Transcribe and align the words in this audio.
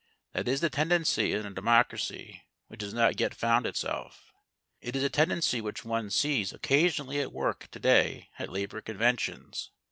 That 0.33 0.47
is 0.47 0.61
the 0.61 0.69
tendency 0.71 1.31
in 1.31 1.45
a 1.45 1.51
democracy 1.53 2.41
which 2.69 2.81
has 2.81 2.91
not 2.91 3.19
yet 3.19 3.35
found 3.35 3.67
itself. 3.67 4.33
It 4.81 4.95
is 4.95 5.03
a 5.03 5.11
tendency 5.11 5.61
which 5.61 5.85
one 5.85 6.09
sees 6.09 6.51
occasionally 6.51 7.19
at 7.19 7.31
work 7.31 7.67
to 7.69 7.79
day 7.79 8.29
at 8.39 8.49
labour 8.49 8.81
conventions. 8.81 9.69